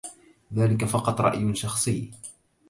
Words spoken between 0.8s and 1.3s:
فقط